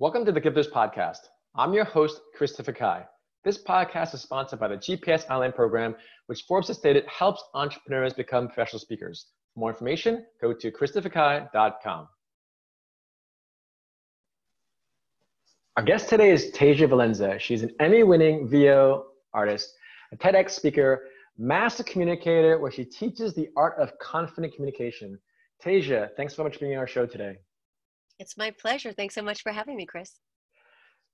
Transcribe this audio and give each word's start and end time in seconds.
Welcome 0.00 0.24
to 0.24 0.32
the 0.32 0.40
Give 0.40 0.54
This 0.54 0.66
podcast. 0.66 1.28
I'm 1.54 1.74
your 1.74 1.84
host, 1.84 2.22
Christopher 2.34 2.72
Kai. 2.72 3.04
This 3.44 3.62
podcast 3.62 4.14
is 4.14 4.22
sponsored 4.22 4.58
by 4.58 4.68
the 4.68 4.78
GPS 4.78 5.28
Online 5.28 5.52
program, 5.52 5.94
which 6.24 6.44
Forbes 6.48 6.68
has 6.68 6.78
stated 6.78 7.04
helps 7.04 7.44
entrepreneurs 7.52 8.14
become 8.14 8.46
professional 8.46 8.80
speakers. 8.80 9.26
For 9.52 9.60
more 9.60 9.68
information, 9.68 10.24
go 10.40 10.54
to 10.54 10.72
christopherkai.com. 10.72 12.08
Our 15.76 15.82
guest 15.82 16.08
today 16.08 16.30
is 16.30 16.50
Tasia 16.52 16.88
Valenza. 16.88 17.38
She's 17.38 17.62
an 17.62 17.72
Emmy 17.78 18.02
winning 18.02 18.48
VO 18.48 19.04
artist, 19.34 19.74
a 20.12 20.16
TEDx 20.16 20.52
speaker, 20.52 21.08
master 21.36 21.82
communicator, 21.82 22.58
where 22.58 22.70
she 22.70 22.86
teaches 22.86 23.34
the 23.34 23.50
art 23.54 23.74
of 23.78 23.92
confident 23.98 24.54
communication. 24.54 25.18
Tasia, 25.62 26.08
thanks 26.16 26.34
so 26.34 26.42
much 26.42 26.54
for 26.54 26.60
being 26.60 26.72
on 26.72 26.78
our 26.78 26.86
show 26.86 27.04
today. 27.04 27.36
It's 28.20 28.36
my 28.36 28.50
pleasure. 28.50 28.92
Thanks 28.92 29.14
so 29.14 29.22
much 29.22 29.42
for 29.42 29.50
having 29.50 29.76
me, 29.76 29.86
Chris. 29.86 30.16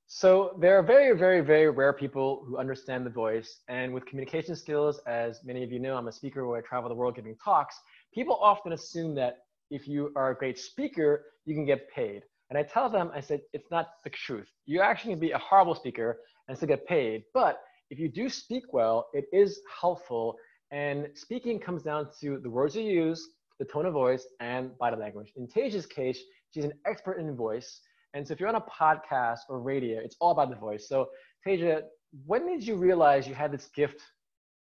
So 0.08 0.56
there 0.60 0.76
are 0.76 0.82
very, 0.82 1.16
very, 1.16 1.40
very 1.40 1.70
rare 1.70 1.92
people 1.92 2.44
who 2.44 2.58
understand 2.58 3.06
the 3.06 3.10
voice. 3.10 3.60
And 3.68 3.94
with 3.94 4.04
communication 4.06 4.56
skills, 4.56 5.00
as 5.06 5.40
many 5.44 5.62
of 5.62 5.70
you 5.70 5.78
know, 5.78 5.96
I'm 5.96 6.08
a 6.08 6.12
speaker 6.12 6.48
where 6.48 6.58
I 6.58 6.62
travel 6.62 6.88
the 6.88 6.96
world 6.96 7.14
giving 7.14 7.36
talks. 7.42 7.78
People 8.12 8.36
often 8.42 8.72
assume 8.72 9.14
that 9.14 9.38
if 9.70 9.86
you 9.86 10.12
are 10.16 10.32
a 10.32 10.34
great 10.34 10.58
speaker, 10.58 11.26
you 11.44 11.54
can 11.54 11.64
get 11.64 11.88
paid. 11.90 12.22
And 12.50 12.58
I 12.58 12.64
tell 12.64 12.90
them, 12.90 13.12
I 13.14 13.20
said, 13.20 13.40
it's 13.52 13.70
not 13.70 13.86
the 14.02 14.10
truth. 14.10 14.48
You 14.64 14.80
actually 14.80 15.12
can 15.12 15.20
be 15.20 15.30
a 15.30 15.38
horrible 15.38 15.76
speaker 15.76 16.18
and 16.48 16.56
still 16.56 16.68
get 16.68 16.88
paid. 16.88 17.22
But 17.32 17.60
if 17.90 18.00
you 18.00 18.08
do 18.08 18.28
speak 18.28 18.64
well, 18.72 19.06
it 19.12 19.26
is 19.32 19.60
helpful. 19.80 20.36
And 20.72 21.06
speaking 21.14 21.60
comes 21.60 21.84
down 21.84 22.08
to 22.20 22.40
the 22.42 22.50
words 22.50 22.74
you 22.74 22.82
use, 22.82 23.28
the 23.60 23.64
tone 23.64 23.86
of 23.86 23.92
voice, 23.92 24.26
and 24.40 24.76
body 24.78 24.96
language. 24.96 25.32
In 25.36 25.46
Tasia's 25.46 25.86
case, 25.86 26.20
She's 26.56 26.64
an 26.64 26.72
expert 26.86 27.18
in 27.18 27.36
voice. 27.36 27.82
And 28.14 28.26
so 28.26 28.32
if 28.32 28.40
you're 28.40 28.48
on 28.48 28.54
a 28.54 28.62
podcast 28.62 29.40
or 29.50 29.60
radio, 29.60 30.00
it's 30.00 30.16
all 30.20 30.30
about 30.30 30.48
the 30.48 30.56
voice. 30.56 30.88
So 30.88 31.10
Tasia, 31.46 31.82
when 32.24 32.46
did 32.46 32.66
you 32.66 32.76
realize 32.76 33.28
you 33.28 33.34
had 33.34 33.52
this 33.52 33.68
gift 33.76 34.00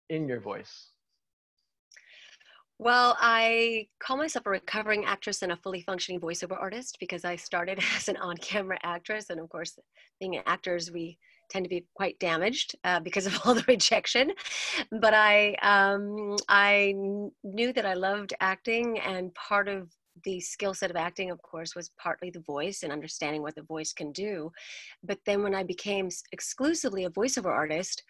in 0.08 0.26
your 0.26 0.40
voice? 0.40 0.92
Well, 2.78 3.18
I 3.20 3.88
call 4.00 4.16
myself 4.16 4.46
a 4.46 4.50
recovering 4.50 5.04
actress 5.04 5.42
and 5.42 5.52
a 5.52 5.56
fully 5.56 5.82
functioning 5.82 6.22
voiceover 6.22 6.58
artist 6.58 6.96
because 6.98 7.26
I 7.26 7.36
started 7.36 7.78
as 7.96 8.08
an 8.08 8.16
on 8.16 8.38
camera 8.38 8.78
actress. 8.82 9.28
And 9.28 9.38
of 9.38 9.50
course, 9.50 9.78
being 10.18 10.38
actors, 10.46 10.90
we 10.90 11.18
tend 11.50 11.66
to 11.66 11.68
be 11.68 11.84
quite 11.94 12.18
damaged 12.20 12.76
uh, 12.84 13.00
because 13.00 13.26
of 13.26 13.38
all 13.44 13.54
the 13.54 13.64
rejection. 13.68 14.32
But 14.90 15.12
I, 15.12 15.52
um, 15.60 16.36
I 16.48 16.94
knew 17.42 17.74
that 17.74 17.84
I 17.84 17.92
loved 17.92 18.32
acting, 18.40 18.98
and 19.00 19.34
part 19.34 19.68
of 19.68 19.90
the 20.24 20.40
skill 20.40 20.74
set 20.74 20.90
of 20.90 20.96
acting, 20.96 21.30
of 21.30 21.40
course, 21.42 21.74
was 21.74 21.90
partly 21.98 22.30
the 22.30 22.40
voice 22.40 22.82
and 22.82 22.92
understanding 22.92 23.42
what 23.42 23.54
the 23.54 23.62
voice 23.62 23.92
can 23.92 24.12
do. 24.12 24.50
But 25.02 25.18
then 25.26 25.42
when 25.42 25.54
I 25.54 25.62
became 25.62 26.08
exclusively 26.32 27.04
a 27.04 27.10
voiceover 27.10 27.50
artist, 27.50 28.02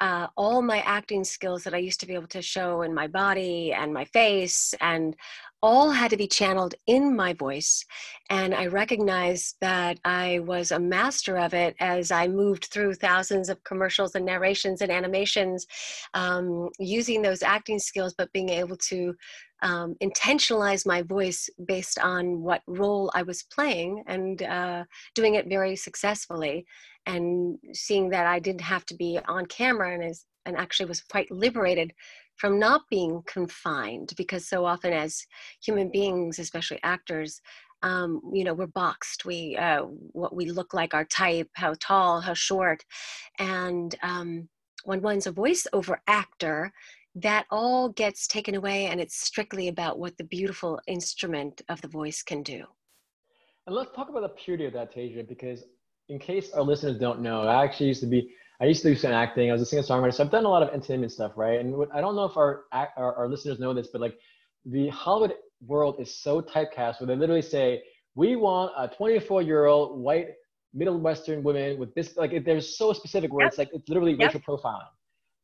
uh, 0.00 0.26
all 0.36 0.60
my 0.60 0.80
acting 0.80 1.24
skills 1.24 1.64
that 1.64 1.74
I 1.74 1.78
used 1.78 2.00
to 2.00 2.06
be 2.06 2.14
able 2.14 2.26
to 2.28 2.42
show 2.42 2.82
in 2.82 2.92
my 2.92 3.06
body 3.06 3.72
and 3.72 3.94
my 3.94 4.04
face 4.04 4.74
and 4.80 5.16
all 5.62 5.90
had 5.90 6.10
to 6.10 6.16
be 6.16 6.28
channeled 6.28 6.74
in 6.86 7.16
my 7.16 7.32
voice. 7.32 7.84
And 8.28 8.54
I 8.54 8.66
recognized 8.66 9.56
that 9.60 9.98
I 10.04 10.40
was 10.40 10.70
a 10.70 10.78
master 10.78 11.38
of 11.38 11.54
it 11.54 11.74
as 11.80 12.10
I 12.10 12.28
moved 12.28 12.66
through 12.66 12.94
thousands 12.94 13.48
of 13.48 13.64
commercials 13.64 14.14
and 14.14 14.26
narrations 14.26 14.82
and 14.82 14.92
animations 14.92 15.66
um, 16.12 16.68
using 16.78 17.22
those 17.22 17.42
acting 17.42 17.78
skills, 17.78 18.14
but 18.16 18.32
being 18.32 18.50
able 18.50 18.76
to 18.88 19.14
um, 19.62 19.94
intentionalize 20.02 20.86
my 20.86 21.02
voice 21.02 21.48
based 21.66 21.98
on 21.98 22.42
what 22.42 22.62
role 22.66 23.10
I 23.14 23.22
was 23.22 23.44
playing 23.44 24.02
and 24.06 24.42
uh, 24.42 24.84
doing 25.14 25.34
it 25.34 25.48
very 25.48 25.76
successfully. 25.76 26.66
And 27.06 27.58
seeing 27.72 28.10
that 28.10 28.26
I 28.26 28.38
didn't 28.38 28.62
have 28.62 28.84
to 28.86 28.94
be 28.94 29.18
on 29.28 29.46
camera 29.46 29.94
and, 29.94 30.04
is, 30.04 30.24
and 30.44 30.56
actually 30.56 30.86
was 30.86 31.00
quite 31.00 31.30
liberated 31.30 31.92
from 32.36 32.58
not 32.58 32.82
being 32.90 33.22
confined 33.26 34.12
because 34.16 34.48
so 34.48 34.64
often 34.66 34.92
as 34.92 35.24
human 35.64 35.90
beings, 35.90 36.38
especially 36.38 36.80
actors, 36.82 37.40
um, 37.82 38.20
you 38.32 38.44
know, 38.44 38.54
we're 38.54 38.66
boxed. 38.66 39.24
We, 39.24 39.56
uh, 39.56 39.82
what 40.12 40.34
we 40.34 40.46
look 40.46 40.74
like, 40.74 40.94
our 40.94 41.04
type, 41.04 41.48
how 41.54 41.74
tall, 41.80 42.20
how 42.20 42.34
short. 42.34 42.84
And 43.38 43.94
um, 44.02 44.48
when 44.84 45.02
one's 45.02 45.26
a 45.26 45.32
voiceover 45.32 45.96
actor, 46.06 46.72
that 47.16 47.46
all 47.50 47.88
gets 47.88 48.26
taken 48.26 48.54
away 48.54 48.86
and 48.86 49.00
it's 49.00 49.16
strictly 49.16 49.68
about 49.68 49.98
what 49.98 50.16
the 50.18 50.24
beautiful 50.24 50.78
instrument 50.86 51.62
of 51.70 51.80
the 51.80 51.88
voice 51.88 52.22
can 52.22 52.42
do. 52.42 52.64
And 53.66 53.74
let's 53.74 53.90
talk 53.96 54.10
about 54.10 54.20
the 54.20 54.28
purity 54.28 54.66
of 54.66 54.74
that, 54.74 54.94
Tasia, 54.94 55.26
because 55.26 55.64
in 56.10 56.18
case 56.18 56.52
our 56.52 56.62
listeners 56.62 56.98
don't 56.98 57.20
know, 57.20 57.40
I 57.40 57.64
actually 57.64 57.86
used 57.86 58.02
to 58.02 58.06
be, 58.06 58.30
I 58.60 58.66
used 58.66 58.82
to 58.82 58.90
do 58.90 58.94
some 58.94 59.12
acting. 59.12 59.48
I 59.48 59.54
was 59.54 59.62
a 59.62 59.66
singer 59.66 59.82
songwriter, 59.82 60.14
so 60.14 60.24
I've 60.24 60.30
done 60.30 60.44
a 60.44 60.48
lot 60.48 60.62
of 60.62 60.68
entertainment 60.68 61.10
stuff, 61.10 61.32
right? 61.36 61.58
And 61.58 61.74
what, 61.74 61.88
I 61.92 62.02
don't 62.02 62.16
know 62.16 62.24
if 62.24 62.36
our, 62.36 62.64
our, 62.72 63.14
our 63.16 63.28
listeners 63.28 63.58
know 63.58 63.72
this, 63.72 63.88
but 63.88 64.02
like 64.02 64.18
the 64.66 64.88
Hollywood 64.90 65.34
world 65.66 65.96
is 65.98 66.14
so 66.14 66.42
typecast 66.42 67.00
where 67.00 67.06
they 67.06 67.16
literally 67.16 67.42
say, 67.42 67.82
we 68.14 68.36
want 68.36 68.72
a 68.76 68.88
24 68.88 69.40
year 69.40 69.64
old 69.66 69.98
white 69.98 70.28
Middle 70.74 70.98
Western 70.98 71.42
woman 71.42 71.78
with 71.78 71.94
this, 71.94 72.16
like 72.18 72.44
they're 72.44 72.60
so 72.60 72.92
specific 72.92 73.32
where 73.32 73.46
yep. 73.46 73.52
it's 73.52 73.58
like, 73.58 73.70
it's 73.72 73.88
literally 73.88 74.12
yep. 74.12 74.34
racial 74.34 74.40
profiling. 74.40 74.84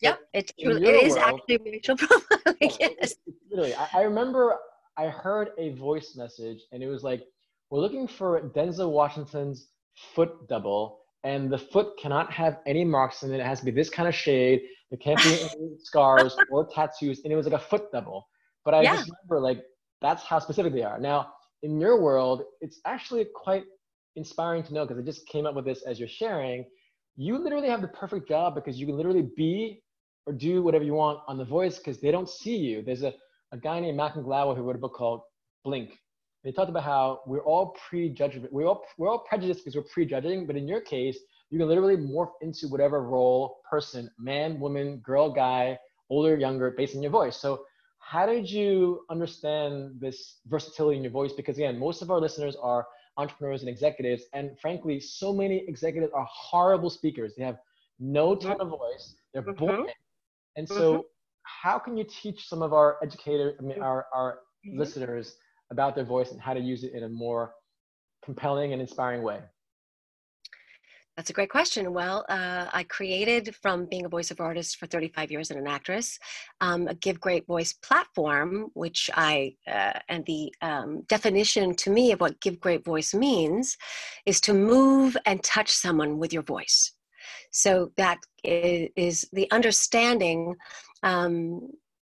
Yep, 0.02 0.18
it, 0.34 0.52
it 0.58 1.04
is 1.04 1.14
world, 1.14 1.40
actually 1.40 1.58
racial 1.64 1.96
profiling. 1.96 2.76
yes. 2.80 3.14
Literally, 3.50 3.74
I, 3.74 3.88
I 3.94 4.02
remember 4.02 4.56
I 4.96 5.06
heard 5.06 5.50
a 5.58 5.70
voice 5.74 6.14
message 6.16 6.60
and 6.72 6.82
it 6.82 6.88
was 6.88 7.02
like, 7.02 7.24
we're 7.70 7.80
looking 7.80 8.08
for 8.08 8.40
Denzel 8.54 8.90
Washington's 8.90 9.68
foot 10.14 10.48
double 10.48 10.98
and 11.24 11.50
the 11.50 11.58
foot 11.58 11.92
cannot 12.00 12.32
have 12.32 12.58
any 12.66 12.84
marks 12.84 13.22
in 13.22 13.32
it. 13.32 13.38
It 13.40 13.46
has 13.46 13.60
to 13.60 13.64
be 13.64 13.70
this 13.70 13.88
kind 13.88 14.08
of 14.08 14.14
shade. 14.14 14.62
There 14.90 14.98
can't 14.98 15.22
be 15.22 15.40
any 15.56 15.76
scars 15.78 16.36
or 16.50 16.66
tattoos. 16.66 17.20
And 17.24 17.32
it 17.32 17.36
was 17.36 17.46
like 17.46 17.60
a 17.60 17.64
foot 17.64 17.92
double. 17.92 18.26
But 18.64 18.74
I 18.74 18.82
yeah. 18.82 18.96
just 18.96 19.10
remember 19.10 19.40
like 19.40 19.62
that's 20.00 20.24
how 20.24 20.40
specific 20.40 20.72
they 20.72 20.82
are. 20.82 20.98
Now, 20.98 21.32
in 21.62 21.80
your 21.80 22.00
world, 22.00 22.42
it's 22.60 22.80
actually 22.86 23.24
quite 23.34 23.64
inspiring 24.16 24.64
to 24.64 24.74
know 24.74 24.84
because 24.84 25.00
I 25.00 25.02
just 25.02 25.26
came 25.26 25.46
up 25.46 25.54
with 25.54 25.64
this 25.64 25.82
as 25.82 25.98
you're 25.98 26.08
sharing. 26.08 26.64
You 27.16 27.38
literally 27.38 27.68
have 27.68 27.82
the 27.82 27.88
perfect 27.88 28.28
job 28.28 28.54
because 28.54 28.78
you 28.78 28.86
can 28.86 28.96
literally 28.96 29.28
be 29.36 29.80
or 30.26 30.32
do 30.32 30.62
whatever 30.62 30.84
you 30.84 30.94
want 30.94 31.20
on 31.26 31.38
The 31.38 31.44
Voice 31.44 31.78
because 31.78 32.00
they 32.00 32.10
don't 32.10 32.28
see 32.28 32.56
you. 32.56 32.82
There's 32.82 33.02
a, 33.02 33.12
a 33.52 33.58
guy 33.58 33.80
named 33.80 33.96
Malcolm 33.96 34.24
Gladwell 34.24 34.56
who 34.56 34.62
wrote 34.62 34.76
a 34.76 34.80
book 34.80 34.94
called 34.94 35.22
Blink. 35.64 35.98
They 36.44 36.52
talked 36.52 36.70
about 36.70 36.82
how 36.82 37.20
we're 37.26 37.44
all 37.44 37.76
prejudged, 37.88 38.38
we're 38.50 38.66
all, 38.66 38.82
we're 38.98 39.08
all 39.08 39.20
prejudiced 39.20 39.60
because 39.60 39.76
we're 39.76 39.88
prejudging, 39.92 40.46
but 40.46 40.56
in 40.56 40.66
your 40.66 40.80
case, 40.80 41.18
you 41.50 41.58
can 41.58 41.68
literally 41.68 41.96
morph 41.96 42.32
into 42.40 42.66
whatever 42.68 43.02
role, 43.02 43.58
person, 43.68 44.10
man, 44.18 44.58
woman, 44.58 44.96
girl, 44.98 45.30
guy, 45.30 45.78
older, 46.10 46.36
younger, 46.36 46.70
based 46.70 46.96
on 46.96 47.02
your 47.02 47.12
voice. 47.12 47.36
So 47.36 47.64
how 47.98 48.26
did 48.26 48.50
you 48.50 49.04
understand 49.10 49.92
this 50.00 50.38
versatility 50.46 50.96
in 50.96 51.04
your 51.04 51.12
voice? 51.12 51.32
Because 51.32 51.56
again, 51.58 51.78
most 51.78 52.02
of 52.02 52.10
our 52.10 52.20
listeners 52.20 52.56
are 52.60 52.86
entrepreneurs 53.16 53.60
and 53.60 53.68
executives, 53.68 54.24
and 54.32 54.58
frankly, 54.60 54.98
so 54.98 55.32
many 55.32 55.64
executives 55.68 56.12
are 56.14 56.26
horrible 56.30 56.90
speakers. 56.90 57.34
They 57.36 57.44
have 57.44 57.58
no 58.00 58.34
tone 58.34 58.60
of 58.60 58.68
voice. 58.68 59.14
They're 59.32 59.42
mm-hmm. 59.42 59.64
boring. 59.64 59.86
And 60.56 60.68
so, 60.68 60.92
mm-hmm. 60.92 61.00
how 61.42 61.78
can 61.78 61.96
you 61.96 62.04
teach 62.04 62.48
some 62.48 62.62
of 62.62 62.72
our 62.72 62.98
educator, 63.02 63.54
I 63.58 63.62
mean, 63.62 63.82
our, 63.82 64.06
our 64.14 64.38
mm-hmm. 64.66 64.78
listeners 64.78 65.36
about 65.70 65.94
their 65.94 66.04
voice 66.04 66.32
and 66.32 66.40
how 66.40 66.54
to 66.54 66.60
use 66.60 66.84
it 66.84 66.92
in 66.92 67.04
a 67.04 67.08
more 67.08 67.54
compelling 68.24 68.72
and 68.72 68.80
inspiring 68.80 69.22
way? 69.22 69.40
That's 71.16 71.28
a 71.28 71.34
great 71.34 71.50
question. 71.50 71.92
Well, 71.92 72.24
uh, 72.30 72.68
I 72.72 72.84
created 72.84 73.54
from 73.56 73.84
being 73.84 74.06
a 74.06 74.10
voiceover 74.10 74.40
artist 74.40 74.78
for 74.78 74.86
35 74.86 75.30
years 75.30 75.50
and 75.50 75.60
an 75.60 75.66
actress, 75.66 76.18
um, 76.62 76.88
a 76.88 76.94
Give 76.94 77.20
Great 77.20 77.46
Voice 77.46 77.74
platform, 77.74 78.70
which 78.72 79.10
I, 79.12 79.54
uh, 79.70 79.98
and 80.08 80.24
the 80.24 80.54
um, 80.62 81.02
definition 81.08 81.74
to 81.76 81.90
me 81.90 82.12
of 82.12 82.20
what 82.20 82.40
Give 82.40 82.58
Great 82.58 82.82
Voice 82.82 83.12
means 83.12 83.76
is 84.24 84.40
to 84.42 84.54
move 84.54 85.14
and 85.26 85.42
touch 85.44 85.70
someone 85.70 86.18
with 86.18 86.32
your 86.32 86.42
voice. 86.42 86.92
So 87.50 87.92
that 87.96 88.18
is, 88.44 89.28
the 89.32 89.50
understanding. 89.50 90.56
Um, 91.02 91.70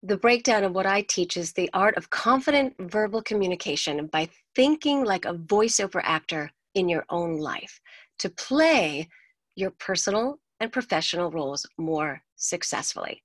the 0.05 0.17
breakdown 0.17 0.65
of 0.65 0.73
what 0.73 0.87
I 0.87 1.03
teach 1.03 1.37
is 1.37 1.53
the 1.53 1.71
art 1.73 1.97
of 1.97 2.11
confident 2.11 2.75
verbal 2.81 3.23
communication 3.23 4.07
by 4.09 4.29
thinking 4.57 5.05
like 5.05 5.25
a 5.25 5.35
voiceover 5.35 6.01
actor 6.03 6.51
in 6.75 6.89
your 6.89 7.05
own 7.09 7.39
life 7.39 7.81
to 8.19 8.29
play 8.29 9.09
your 9.55 9.71
personal 9.71 10.41
and 10.59 10.73
professional 10.73 11.31
roles 11.31 11.67
more 11.79 12.23
successfully. 12.37 13.23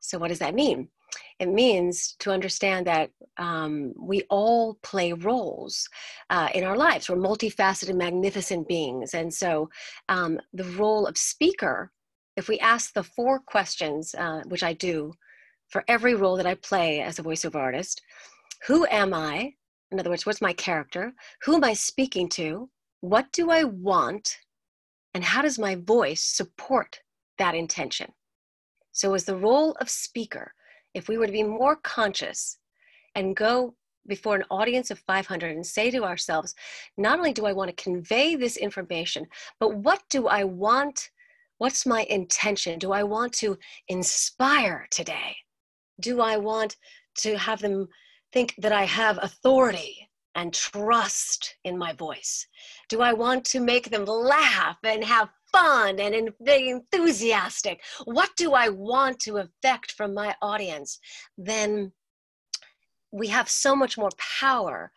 So, 0.00 0.18
what 0.18 0.28
does 0.28 0.38
that 0.38 0.54
mean? 0.54 0.88
It 1.40 1.48
means 1.48 2.14
to 2.20 2.30
understand 2.30 2.86
that 2.86 3.10
um, 3.38 3.92
we 3.98 4.22
all 4.30 4.78
play 4.82 5.12
roles 5.12 5.88
uh, 6.30 6.48
in 6.54 6.64
our 6.64 6.76
lives. 6.76 7.08
We're 7.08 7.16
multifaceted, 7.16 7.96
magnificent 7.96 8.68
beings. 8.68 9.14
And 9.14 9.32
so 9.32 9.68
um, 10.08 10.38
the 10.52 10.64
role 10.64 11.06
of 11.06 11.18
speaker, 11.18 11.90
if 12.36 12.48
we 12.48 12.58
ask 12.60 12.94
the 12.94 13.02
four 13.02 13.40
questions, 13.40 14.14
uh, 14.14 14.42
which 14.46 14.62
I 14.62 14.72
do 14.74 15.12
for 15.68 15.84
every 15.88 16.14
role 16.14 16.36
that 16.36 16.46
I 16.46 16.54
play 16.54 17.00
as 17.00 17.18
a 17.18 17.22
voiceover 17.22 17.56
artist 17.56 18.00
who 18.66 18.86
am 18.86 19.12
I? 19.12 19.52
In 19.90 20.00
other 20.00 20.08
words, 20.08 20.24
what's 20.24 20.40
my 20.40 20.54
character? 20.54 21.12
Who 21.42 21.56
am 21.56 21.64
I 21.64 21.74
speaking 21.74 22.30
to? 22.30 22.70
what 23.04 23.30
do 23.32 23.50
I 23.50 23.64
want 23.64 24.38
and 25.12 25.22
how 25.22 25.42
does 25.42 25.58
my 25.58 25.74
voice 25.74 26.22
support 26.22 27.00
that 27.36 27.54
intention? 27.54 28.12
So, 28.92 29.12
as 29.12 29.24
the 29.24 29.36
role 29.36 29.72
of 29.72 29.90
speaker, 29.90 30.54
if 30.94 31.08
we 31.08 31.18
were 31.18 31.26
to 31.26 31.32
be 31.32 31.42
more 31.42 31.76
conscious 31.76 32.58
and 33.14 33.36
go 33.36 33.74
before 34.06 34.36
an 34.36 34.44
audience 34.50 34.90
of 34.90 34.98
500 35.00 35.54
and 35.54 35.66
say 35.66 35.90
to 35.90 36.04
ourselves, 36.04 36.54
not 36.96 37.18
only 37.18 37.32
do 37.32 37.46
I 37.46 37.52
want 37.52 37.74
to 37.74 37.82
convey 37.82 38.36
this 38.36 38.56
information, 38.56 39.26
but 39.60 39.76
what 39.76 40.02
do 40.10 40.28
I 40.28 40.44
want? 40.44 41.10
What's 41.58 41.86
my 41.86 42.04
intention? 42.10 42.78
Do 42.78 42.92
I 42.92 43.02
want 43.02 43.32
to 43.34 43.56
inspire 43.88 44.86
today? 44.90 45.36
Do 46.00 46.20
I 46.20 46.36
want 46.36 46.76
to 47.18 47.38
have 47.38 47.60
them 47.60 47.88
think 48.32 48.54
that 48.58 48.72
I 48.72 48.84
have 48.84 49.18
authority 49.22 50.08
and 50.34 50.52
trust 50.52 51.56
in 51.64 51.78
my 51.78 51.92
voice? 51.92 52.46
Do 52.88 53.00
I 53.00 53.12
want 53.12 53.44
to 53.46 53.60
make 53.60 53.90
them 53.90 54.04
laugh 54.04 54.78
and 54.82 55.04
have 55.04 55.28
fun 55.52 56.00
and 56.00 56.30
be 56.44 56.70
enthusiastic? 56.70 57.82
What 58.04 58.30
do 58.36 58.52
I 58.52 58.68
want 58.68 59.20
to 59.20 59.38
affect 59.38 59.92
from 59.92 60.14
my 60.14 60.34
audience? 60.42 60.98
Then 61.38 61.92
we 63.12 63.28
have 63.28 63.48
so 63.48 63.76
much 63.76 63.96
more 63.96 64.10
power 64.18 64.90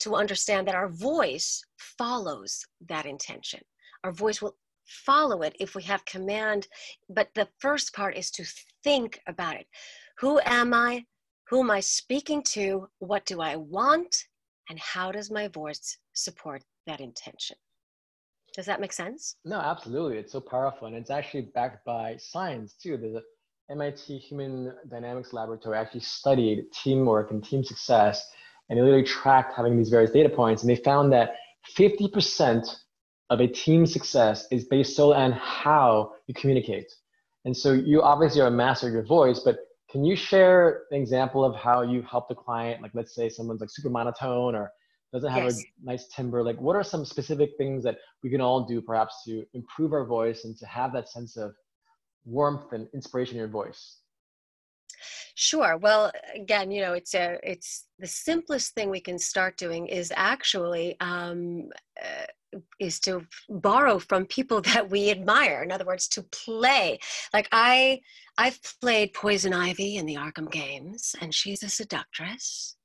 to 0.00 0.14
understand 0.14 0.68
that 0.68 0.74
our 0.74 0.88
voice 0.88 1.64
follows 1.76 2.64
that 2.88 3.06
intention. 3.06 3.60
Our 4.04 4.12
voice 4.12 4.40
will 4.40 4.56
follow 4.86 5.42
it 5.42 5.56
if 5.58 5.74
we 5.74 5.82
have 5.84 6.04
command. 6.04 6.68
But 7.08 7.28
the 7.34 7.48
first 7.58 7.94
part 7.94 8.16
is 8.16 8.30
to 8.32 8.44
think 8.82 9.20
about 9.26 9.56
it. 9.56 9.66
Who 10.18 10.40
am 10.44 10.74
I? 10.74 11.06
Who 11.48 11.60
am 11.60 11.70
I 11.70 11.80
speaking 11.80 12.42
to? 12.54 12.88
What 12.98 13.26
do 13.26 13.40
I 13.40 13.56
want? 13.56 14.24
And 14.68 14.78
how 14.78 15.12
does 15.12 15.30
my 15.30 15.48
voice 15.48 15.98
support 16.14 16.62
that 16.86 17.00
intention? 17.00 17.56
Does 18.54 18.66
that 18.66 18.80
make 18.80 18.92
sense? 18.92 19.36
No, 19.44 19.56
absolutely. 19.56 20.16
It's 20.18 20.32
so 20.32 20.40
powerful. 20.40 20.86
And 20.86 20.96
it's 20.96 21.10
actually 21.10 21.50
backed 21.54 21.84
by 21.84 22.16
science 22.18 22.74
too. 22.74 22.94
A 22.94 23.72
MIT 23.72 24.18
Human 24.18 24.72
Dynamics 24.88 25.32
Laboratory 25.32 25.76
actually 25.76 26.00
studied 26.00 26.64
teamwork 26.72 27.30
and 27.30 27.44
team 27.44 27.64
success, 27.64 28.24
and 28.68 28.78
they 28.78 28.82
literally 28.82 29.04
tracked 29.04 29.54
having 29.56 29.76
these 29.76 29.88
various 29.88 30.10
data 30.10 30.28
points, 30.28 30.62
and 30.62 30.70
they 30.70 30.76
found 30.76 31.12
that 31.12 31.34
50% 31.76 32.76
of 33.30 33.40
a 33.40 33.46
team 33.46 33.86
success 33.86 34.46
is 34.50 34.66
based 34.66 34.94
solely 34.94 35.16
on 35.16 35.32
how 35.32 36.12
you 36.26 36.34
communicate. 36.34 36.92
And 37.44 37.56
so 37.56 37.72
you 37.72 38.02
obviously 38.02 38.40
are 38.40 38.48
a 38.48 38.50
master 38.50 38.86
of 38.86 38.92
your 38.92 39.04
voice, 39.04 39.40
but 39.40 39.58
can 39.94 40.04
you 40.04 40.16
share 40.16 40.86
an 40.90 41.00
example 41.00 41.44
of 41.44 41.54
how 41.54 41.82
you 41.82 42.02
helped 42.02 42.28
a 42.32 42.34
client? 42.34 42.82
Like, 42.82 42.90
let's 42.94 43.14
say 43.14 43.28
someone's 43.28 43.60
like 43.60 43.70
super 43.70 43.90
monotone 43.90 44.56
or 44.56 44.72
doesn't 45.12 45.30
have 45.30 45.44
yes. 45.44 45.62
a 45.62 45.86
nice 45.86 46.08
timbre. 46.08 46.42
Like, 46.42 46.60
what 46.60 46.74
are 46.74 46.82
some 46.82 47.04
specific 47.04 47.50
things 47.58 47.84
that 47.84 47.98
we 48.20 48.28
can 48.28 48.40
all 48.40 48.64
do 48.64 48.80
perhaps 48.80 49.22
to 49.26 49.44
improve 49.54 49.92
our 49.92 50.04
voice 50.04 50.46
and 50.46 50.58
to 50.58 50.66
have 50.66 50.92
that 50.94 51.08
sense 51.08 51.36
of 51.36 51.54
warmth 52.24 52.72
and 52.72 52.88
inspiration 52.92 53.36
in 53.36 53.38
your 53.38 53.46
voice? 53.46 53.98
Sure. 55.36 55.76
Well, 55.76 56.10
again, 56.34 56.72
you 56.72 56.80
know, 56.80 56.94
it's 56.94 57.14
a 57.14 57.38
it's 57.44 57.84
the 58.00 58.08
simplest 58.08 58.74
thing 58.74 58.90
we 58.90 59.00
can 59.00 59.16
start 59.16 59.56
doing 59.56 59.86
is 59.86 60.12
actually 60.16 60.96
um, 60.98 61.68
uh, 62.02 62.26
is 62.78 63.00
to 63.00 63.26
borrow 63.48 63.98
from 63.98 64.26
people 64.26 64.60
that 64.72 64.90
we 64.90 65.10
admire. 65.10 65.62
In 65.62 65.72
other 65.72 65.84
words, 65.84 66.08
to 66.08 66.22
play. 66.24 66.98
Like 67.32 67.48
I 67.52 68.00
I've 68.38 68.60
played 68.80 69.12
Poison 69.14 69.52
Ivy 69.52 69.96
in 69.96 70.06
the 70.06 70.16
Arkham 70.16 70.50
games, 70.50 71.14
and 71.20 71.34
she's 71.34 71.62
a 71.62 71.68
seductress. 71.68 72.76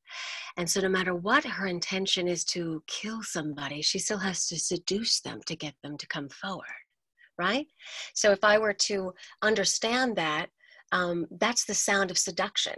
And 0.57 0.69
so, 0.69 0.81
no 0.81 0.89
matter 0.89 1.15
what 1.15 1.45
her 1.45 1.67
intention 1.67 2.27
is 2.27 2.43
to 2.45 2.83
kill 2.87 3.21
somebody, 3.23 3.81
she 3.81 3.99
still 3.99 4.17
has 4.17 4.47
to 4.47 4.59
seduce 4.59 5.21
them 5.21 5.41
to 5.45 5.55
get 5.55 5.75
them 5.83 5.97
to 5.97 6.07
come 6.07 6.29
forward 6.29 6.65
right? 7.39 7.65
So 8.13 8.31
if 8.31 8.43
I 8.43 8.59
were 8.59 8.73
to 8.73 9.13
understand 9.41 10.17
that, 10.17 10.47
um, 10.91 11.25
that's 11.39 11.65
the 11.65 11.73
sound 11.73 12.11
of 12.11 12.17
seduction. 12.17 12.75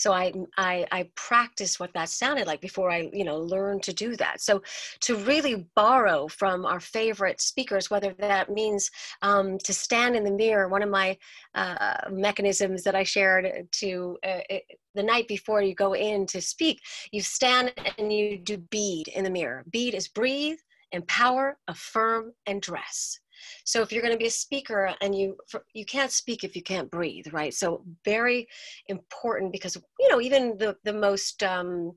So 0.00 0.12
I, 0.12 0.32
I 0.56 0.86
I 0.90 1.10
practiced 1.14 1.78
what 1.78 1.92
that 1.94 2.08
sounded 2.08 2.46
like 2.46 2.60
before 2.60 2.90
I 2.90 3.10
you 3.12 3.24
know 3.24 3.38
learned 3.38 3.82
to 3.84 3.92
do 3.92 4.16
that. 4.16 4.40
So 4.40 4.62
to 5.00 5.16
really 5.16 5.66
borrow 5.74 6.28
from 6.28 6.64
our 6.64 6.80
favorite 6.80 7.40
speakers, 7.40 7.90
whether 7.90 8.14
that 8.18 8.50
means 8.50 8.90
um, 9.22 9.58
to 9.58 9.72
stand 9.72 10.16
in 10.16 10.24
the 10.24 10.30
mirror. 10.30 10.68
One 10.68 10.82
of 10.82 10.90
my 10.90 11.16
uh, 11.54 11.96
mechanisms 12.10 12.82
that 12.84 12.94
I 12.94 13.02
shared 13.02 13.68
to 13.70 14.18
uh, 14.24 14.40
it, 14.48 14.64
the 14.94 15.02
night 15.02 15.28
before 15.28 15.62
you 15.62 15.74
go 15.74 15.94
in 15.94 16.26
to 16.26 16.40
speak, 16.40 16.80
you 17.12 17.20
stand 17.20 17.72
and 17.98 18.12
you 18.12 18.38
do 18.38 18.56
bead 18.56 19.08
in 19.08 19.24
the 19.24 19.30
mirror. 19.30 19.64
Bead 19.70 19.94
is 19.94 20.08
breathe, 20.08 20.58
empower, 20.92 21.58
affirm, 21.68 22.32
and 22.46 22.60
dress. 22.62 23.20
So 23.64 23.82
if 23.82 23.92
you're 23.92 24.02
going 24.02 24.14
to 24.14 24.18
be 24.18 24.26
a 24.26 24.30
speaker 24.30 24.94
and 25.00 25.14
you 25.14 25.36
you 25.74 25.84
can't 25.84 26.10
speak 26.10 26.44
if 26.44 26.56
you 26.56 26.62
can't 26.62 26.90
breathe, 26.90 27.26
right? 27.32 27.54
So 27.54 27.84
very 28.04 28.46
important 28.88 29.52
because 29.52 29.76
you 29.98 30.08
know 30.08 30.20
even 30.20 30.56
the 30.58 30.76
the 30.84 30.92
most 30.92 31.42
um, 31.42 31.92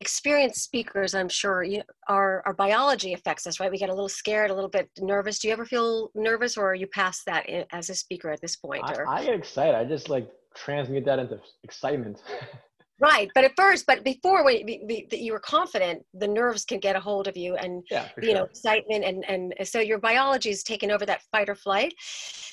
experienced 0.00 0.62
speakers, 0.62 1.14
I'm 1.14 1.28
sure 1.28 1.62
you, 1.62 1.82
our 2.08 2.42
our 2.44 2.54
biology 2.54 3.12
affects 3.14 3.46
us, 3.46 3.60
right? 3.60 3.70
We 3.70 3.78
get 3.78 3.88
a 3.88 3.94
little 3.94 4.08
scared, 4.08 4.50
a 4.50 4.54
little 4.54 4.70
bit 4.70 4.90
nervous. 4.98 5.38
Do 5.38 5.48
you 5.48 5.54
ever 5.54 5.64
feel 5.64 6.10
nervous, 6.14 6.56
or 6.56 6.70
are 6.70 6.74
you 6.74 6.88
past 6.88 7.24
that 7.26 7.48
as 7.72 7.88
a 7.88 7.94
speaker 7.94 8.30
at 8.30 8.40
this 8.40 8.56
point? 8.56 8.84
Or? 8.90 9.08
I, 9.08 9.20
I 9.20 9.24
get 9.24 9.34
excited. 9.34 9.74
I 9.74 9.84
just 9.84 10.08
like 10.08 10.28
transmute 10.54 11.04
that 11.04 11.18
into 11.18 11.40
excitement. 11.62 12.22
right 13.02 13.28
but 13.34 13.44
at 13.44 13.52
first 13.56 13.84
but 13.86 14.04
before 14.04 14.44
when 14.44 14.66
you 14.66 15.32
were 15.32 15.40
confident 15.40 16.02
the 16.14 16.26
nerves 16.26 16.64
can 16.64 16.78
get 16.78 16.94
a 16.96 17.00
hold 17.00 17.26
of 17.26 17.36
you 17.36 17.56
and 17.56 17.82
yeah, 17.90 18.08
you 18.18 18.28
sure. 18.28 18.34
know 18.34 18.44
excitement 18.44 19.04
and 19.04 19.24
and 19.28 19.54
so 19.66 19.80
your 19.80 19.98
biology 19.98 20.50
is 20.50 20.62
taking 20.62 20.90
over 20.90 21.04
that 21.04 21.20
fight 21.32 21.48
or 21.48 21.54
flight 21.54 21.92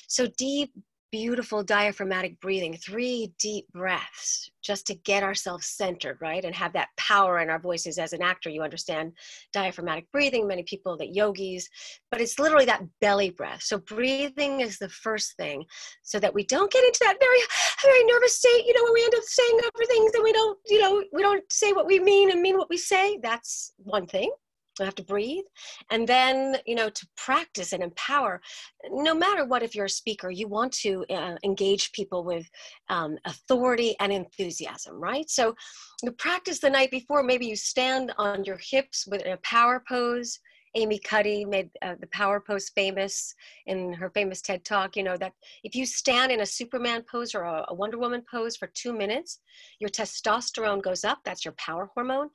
so 0.08 0.28
deep 0.38 0.72
beautiful 1.12 1.64
diaphragmatic 1.64 2.40
breathing, 2.40 2.76
three 2.76 3.34
deep 3.40 3.66
breaths 3.74 4.52
just 4.62 4.86
to 4.88 4.96
get 4.96 5.24
ourselves 5.24 5.68
centered, 5.68 6.18
right? 6.22 6.44
And 6.44 6.54
have 6.54 6.74
that 6.74 6.90
power 6.98 7.40
in 7.40 7.50
our 7.50 7.60
voices. 7.60 7.98
As 7.98 8.14
an 8.14 8.22
actor, 8.22 8.50
you 8.50 8.62
understand 8.62 9.14
diaphragmatic 9.54 10.12
breathing, 10.12 10.48
many 10.48 10.64
people 10.64 10.98
that 10.98 11.16
yogis, 11.16 11.68
but 12.12 12.22
it's 12.22 12.40
literally 12.40 12.66
that 12.66 12.84
belly 13.02 13.30
breath. 13.30 13.64
So 13.64 13.80
breathing 13.80 14.62
is 14.62 14.78
the 14.78 14.90
first 14.90 15.36
thing 15.38 15.66
so 16.04 16.20
that 16.20 16.34
we 16.34 16.46
don't 16.46 16.72
get 16.72 16.84
into 16.84 17.00
that 17.04 17.18
very, 17.20 17.40
very 17.84 18.04
nervous 18.06 18.38
state, 18.38 18.66
you 18.66 18.74
know, 18.74 18.84
when 18.84 18.94
we 18.94 19.04
end 19.04 19.16
up 19.16 19.24
saying 19.24 19.60
other 19.60 19.86
things 19.86 20.12
and 20.14 20.24
we 20.24 20.34
don't, 20.34 20.60
you 20.68 20.80
know, 20.80 21.04
we 21.14 21.22
don't 21.22 21.44
say 21.52 21.74
what 21.74 21.88
we 21.88 22.00
mean 22.00 22.32
and 22.32 22.42
mean 22.42 22.58
what 22.58 22.70
we 22.70 22.78
say. 22.78 23.20
That's 23.22 23.74
one 23.78 24.06
thing. 24.06 24.32
I 24.82 24.86
have 24.86 24.96
to 24.96 25.04
breathe. 25.04 25.46
And 25.92 26.08
then, 26.08 26.58
you 26.66 26.76
know, 26.76 26.90
to 26.90 27.08
practice 27.18 27.74
and 27.74 27.84
empower, 27.84 28.42
no 28.90 29.14
matter 29.14 29.46
what, 29.46 29.64
if 29.64 29.76
you're 29.76 29.86
a 29.86 29.90
speaker, 29.90 30.30
you 30.30 30.48
want 30.48 30.72
to 30.74 31.06
uh, 31.10 31.36
engage 31.44 31.92
people 31.92 32.24
with 32.24 32.50
um, 32.90 33.18
authority 33.26 33.96
and 34.00 34.12
enthusiasm, 34.12 34.96
right? 35.00 35.30
So 35.30 35.56
you 36.04 36.12
practice 36.12 36.60
the 36.60 36.70
night 36.70 36.92
before, 36.92 37.24
maybe 37.24 37.46
you 37.46 37.56
stand 37.56 38.14
on 38.18 38.44
your 38.44 38.60
hips 38.62 39.08
with 39.10 39.26
a 39.26 39.38
power 39.44 39.84
pose 39.88 40.40
Amy 40.76 41.00
Cuddy 41.00 41.46
made 41.46 41.70
uh, 41.82 41.96
the 42.00 42.08
power 42.08 42.40
pose 42.40 42.70
famous 42.70 43.34
in 43.66 43.94
her 43.94 44.10
famous 44.10 44.42
TED 44.42 44.64
talk. 44.64 44.96
You 44.96 45.04
know, 45.04 45.18
that 45.18 45.34
if 45.64 45.76
you 45.76 45.86
stand 45.86 46.32
in 46.32 46.42
a 46.42 46.46
Superman 46.46 47.04
pose 47.10 47.34
or 47.34 47.44
a, 47.44 47.66
a 47.70 47.74
Wonder 47.74 47.98
Woman 47.98 48.24
pose 48.30 48.56
for 48.56 48.68
two 48.74 48.94
minutes, 48.94 49.40
your 49.80 49.90
testosterone 49.90 50.82
goes 50.82 51.04
up, 51.04 51.20
that's 51.26 51.46
your 51.46 51.56
power 51.58 51.90
hormone, 51.94 52.30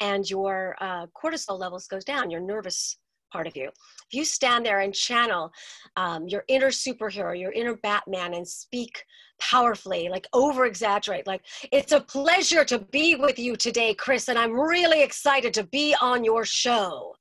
and 0.00 0.28
your 0.28 0.76
uh, 0.80 1.06
cortisol 1.20 1.58
levels 1.58 1.86
goes 1.86 2.04
down, 2.04 2.30
your 2.30 2.40
nervous 2.40 2.98
part 3.32 3.46
of 3.46 3.56
you. 3.56 3.66
If 3.66 4.14
you 4.14 4.24
stand 4.24 4.64
there 4.64 4.80
and 4.80 4.94
channel 4.94 5.52
um, 5.96 6.28
your 6.28 6.44
inner 6.48 6.68
superhero, 6.68 7.38
your 7.38 7.52
inner 7.52 7.76
Batman, 7.76 8.34
and 8.34 8.46
speak 8.46 9.04
powerfully, 9.38 10.08
like 10.08 10.26
over 10.32 10.64
exaggerate, 10.64 11.26
like, 11.26 11.42
it's 11.70 11.92
a 11.92 12.00
pleasure 12.00 12.64
to 12.64 12.78
be 12.78 13.16
with 13.16 13.38
you 13.38 13.56
today, 13.56 13.94
Chris, 13.94 14.28
and 14.28 14.38
I'm 14.38 14.52
really 14.52 15.02
excited 15.02 15.52
to 15.54 15.64
be 15.64 15.94
on 16.00 16.24
your 16.24 16.44
show 16.44 17.14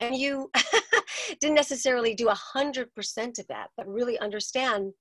and 0.00 0.16
you 0.16 0.50
didn't 1.40 1.56
necessarily 1.56 2.14
do 2.14 2.28
a 2.28 2.34
hundred 2.34 2.92
percent 2.94 3.38
of 3.38 3.46
that 3.48 3.68
but 3.76 3.86
really 3.88 4.18
understand 4.18 4.92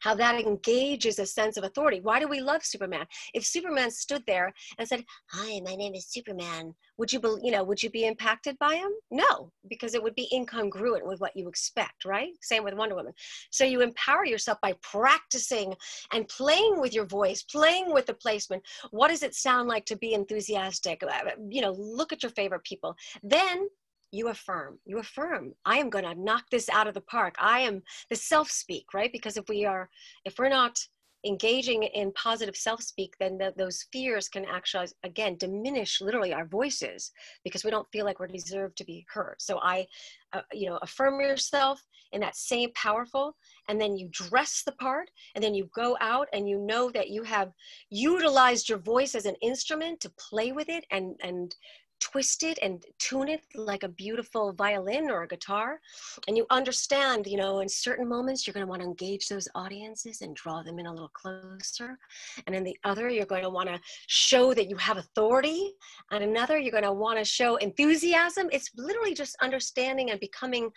how 0.00 0.14
that 0.14 0.40
engages 0.40 1.18
a 1.18 1.26
sense 1.26 1.56
of 1.56 1.64
authority. 1.64 2.00
Why 2.00 2.18
do 2.18 2.26
we 2.26 2.40
love 2.40 2.64
Superman? 2.64 3.06
If 3.34 3.44
Superman 3.44 3.90
stood 3.90 4.24
there 4.26 4.52
and 4.78 4.88
said, 4.88 5.04
"Hi, 5.30 5.60
my 5.60 5.76
name 5.76 5.94
is 5.94 6.06
Superman," 6.08 6.74
would 6.98 7.12
you 7.12 7.20
be, 7.20 7.28
you 7.42 7.52
know, 7.52 7.62
would 7.64 7.82
you 7.82 7.90
be 7.90 8.06
impacted 8.06 8.58
by 8.58 8.74
him? 8.76 8.90
No, 9.10 9.52
because 9.68 9.94
it 9.94 10.02
would 10.02 10.14
be 10.14 10.28
incongruent 10.32 11.06
with 11.06 11.20
what 11.20 11.36
you 11.36 11.48
expect, 11.48 12.04
right? 12.04 12.32
Same 12.40 12.64
with 12.64 12.74
Wonder 12.74 12.96
Woman. 12.96 13.14
So 13.50 13.64
you 13.64 13.80
empower 13.80 14.24
yourself 14.24 14.58
by 14.60 14.74
practicing 14.82 15.74
and 16.12 16.28
playing 16.28 16.80
with 16.80 16.92
your 16.92 17.06
voice, 17.06 17.42
playing 17.42 17.92
with 17.92 18.06
the 18.06 18.14
placement. 18.14 18.62
What 18.90 19.08
does 19.08 19.22
it 19.22 19.34
sound 19.34 19.68
like 19.68 19.84
to 19.86 19.96
be 19.96 20.14
enthusiastic? 20.14 21.02
You 21.48 21.60
know, 21.60 21.72
look 21.72 22.12
at 22.12 22.22
your 22.22 22.30
favorite 22.30 22.64
people. 22.64 22.96
Then 23.22 23.68
you 24.12 24.28
affirm 24.28 24.78
you 24.84 24.98
affirm. 24.98 25.52
I 25.64 25.78
am 25.78 25.90
going 25.90 26.04
to 26.04 26.14
knock 26.14 26.44
this 26.50 26.68
out 26.68 26.86
of 26.86 26.94
the 26.94 27.00
park. 27.00 27.34
I 27.38 27.60
am 27.60 27.82
the 28.10 28.16
self 28.16 28.50
speak 28.50 28.94
right? 28.94 29.10
Because 29.12 29.36
if 29.36 29.48
we 29.48 29.64
are 29.64 29.88
if 30.24 30.38
we're 30.38 30.48
not 30.48 30.78
engaging 31.24 31.84
in 31.84 32.12
positive 32.12 32.56
self-speak, 32.56 33.14
then 33.20 33.38
the, 33.38 33.54
those 33.56 33.86
fears 33.92 34.28
can 34.28 34.44
actually, 34.44 34.88
again, 35.04 35.36
diminish 35.36 36.00
literally 36.00 36.32
our 36.32 36.46
voices 36.46 37.12
because 37.44 37.64
we 37.64 37.70
don't 37.70 37.90
feel 37.92 38.04
like 38.04 38.18
we're 38.18 38.26
deserved 38.26 38.76
to 38.76 38.84
be 38.84 39.06
heard. 39.08 39.36
So 39.38 39.60
I, 39.62 39.86
uh, 40.32 40.40
you 40.52 40.68
know, 40.68 40.78
affirm 40.82 41.20
yourself 41.20 41.80
in 42.12 42.20
that 42.20 42.36
same 42.36 42.70
powerful, 42.74 43.36
and 43.68 43.80
then 43.80 43.96
you 43.96 44.08
dress 44.10 44.62
the 44.66 44.72
part, 44.72 45.10
and 45.34 45.42
then 45.42 45.54
you 45.54 45.70
go 45.74 45.96
out 46.00 46.28
and 46.32 46.48
you 46.48 46.58
know 46.58 46.90
that 46.90 47.08
you 47.08 47.22
have 47.22 47.52
utilized 47.88 48.68
your 48.68 48.78
voice 48.78 49.14
as 49.14 49.24
an 49.24 49.36
instrument 49.40 50.00
to 50.00 50.12
play 50.18 50.52
with 50.52 50.68
it 50.68 50.84
and 50.90 51.14
and 51.22 51.54
twist 52.02 52.42
it 52.42 52.58
and 52.62 52.84
tune 52.98 53.28
it 53.28 53.42
like 53.54 53.84
a 53.84 53.88
beautiful 53.88 54.52
violin 54.52 55.10
or 55.10 55.22
a 55.22 55.28
guitar 55.28 55.80
and 56.26 56.36
you 56.36 56.44
understand 56.50 57.26
you 57.26 57.36
know 57.36 57.60
in 57.60 57.68
certain 57.68 58.08
moments 58.08 58.46
you're 58.46 58.54
going 58.54 58.66
to 58.66 58.70
want 58.70 58.82
to 58.82 58.88
engage 58.88 59.28
those 59.28 59.48
audiences 59.54 60.20
and 60.20 60.34
draw 60.34 60.62
them 60.62 60.78
in 60.78 60.86
a 60.86 60.92
little 60.92 61.10
closer 61.14 61.98
and 62.46 62.54
in 62.54 62.64
the 62.64 62.76
other 62.84 63.08
you're 63.08 63.24
going 63.24 63.42
to 63.42 63.50
want 63.50 63.68
to 63.68 63.80
show 64.08 64.52
that 64.52 64.68
you 64.68 64.76
have 64.76 64.96
authority 64.96 65.72
and 66.10 66.24
another 66.24 66.58
you're 66.58 66.72
going 66.72 66.82
to 66.82 66.92
want 66.92 67.18
to 67.18 67.24
show 67.24 67.56
enthusiasm. 67.56 68.48
It's 68.52 68.70
literally 68.76 69.14
just 69.14 69.36
understanding 69.40 70.10
and 70.10 70.20
becoming 70.20 70.70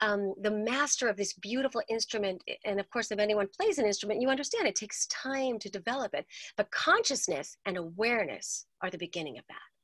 um, 0.00 0.34
the 0.42 0.50
master 0.50 1.08
of 1.08 1.16
this 1.16 1.32
beautiful 1.34 1.80
instrument 1.88 2.42
and 2.66 2.78
of 2.78 2.88
course 2.90 3.10
if 3.10 3.18
anyone 3.18 3.48
plays 3.58 3.78
an 3.78 3.86
instrument 3.86 4.20
you 4.20 4.28
understand 4.28 4.68
it 4.68 4.74
takes 4.74 5.06
time 5.06 5.58
to 5.58 5.70
develop 5.70 6.12
it 6.12 6.26
but 6.58 6.70
consciousness 6.70 7.56
and 7.64 7.78
awareness 7.78 8.66
are 8.82 8.90
the 8.90 8.98
beginning 8.98 9.38
of 9.38 9.44
that 9.48 9.75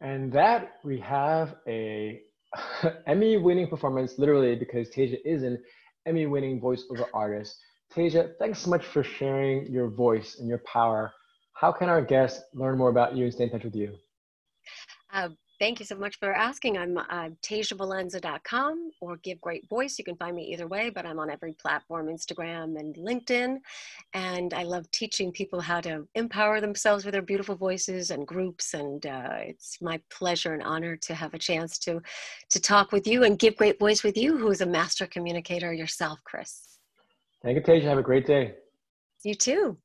and 0.00 0.32
that 0.32 0.72
we 0.84 0.98
have 1.00 1.56
a 1.66 2.20
Emmy 3.06 3.36
winning 3.36 3.68
performance, 3.68 4.18
literally, 4.18 4.56
because 4.56 4.88
Tasia 4.90 5.18
is 5.24 5.42
an 5.42 5.62
Emmy 6.06 6.26
winning 6.26 6.60
voiceover 6.60 7.06
artist. 7.14 7.56
Tasia, 7.94 8.32
thanks 8.38 8.60
so 8.60 8.70
much 8.70 8.84
for 8.86 9.02
sharing 9.02 9.66
your 9.66 9.88
voice 9.88 10.38
and 10.38 10.48
your 10.48 10.62
power. 10.66 11.12
How 11.52 11.72
can 11.72 11.88
our 11.88 12.02
guests 12.02 12.42
learn 12.54 12.78
more 12.78 12.90
about 12.90 13.16
you 13.16 13.24
and 13.24 13.32
stay 13.32 13.44
in 13.44 13.50
touch 13.50 13.64
with 13.64 13.74
you? 13.76 13.96
Uh, 15.12 15.28
Thank 15.60 15.78
you 15.78 15.84
so 15.84 15.94
much 15.94 16.18
for 16.18 16.32
asking. 16.32 16.78
I'm 16.78 16.96
uh, 16.96 17.28
TasiaValenza.com 17.42 18.92
or 19.02 19.18
Give 19.18 19.38
Great 19.42 19.68
Voice. 19.68 19.98
You 19.98 20.04
can 20.04 20.16
find 20.16 20.34
me 20.34 20.44
either 20.44 20.66
way, 20.66 20.88
but 20.88 21.04
I'm 21.04 21.18
on 21.18 21.28
every 21.28 21.52
platform 21.52 22.06
Instagram 22.06 22.80
and 22.80 22.96
LinkedIn. 22.96 23.58
And 24.14 24.54
I 24.54 24.62
love 24.62 24.90
teaching 24.90 25.30
people 25.30 25.60
how 25.60 25.82
to 25.82 26.08
empower 26.14 26.62
themselves 26.62 27.04
with 27.04 27.12
their 27.12 27.20
beautiful 27.20 27.56
voices 27.56 28.10
and 28.10 28.26
groups. 28.26 28.72
And 28.72 29.04
uh, 29.04 29.34
it's 29.40 29.76
my 29.82 30.00
pleasure 30.10 30.54
and 30.54 30.62
honor 30.62 30.96
to 30.96 31.14
have 31.14 31.34
a 31.34 31.38
chance 31.38 31.78
to, 31.80 32.00
to 32.48 32.58
talk 32.58 32.90
with 32.90 33.06
you 33.06 33.24
and 33.24 33.38
give 33.38 33.54
great 33.56 33.78
voice 33.78 34.02
with 34.02 34.16
you, 34.16 34.38
who 34.38 34.50
is 34.50 34.62
a 34.62 34.66
master 34.66 35.06
communicator 35.06 35.74
yourself, 35.74 36.20
Chris. 36.24 36.78
Thank 37.42 37.56
you, 37.56 37.62
Tasia. 37.62 37.82
Have 37.82 37.98
a 37.98 38.02
great 38.02 38.24
day. 38.24 38.54
You 39.24 39.34
too. 39.34 39.76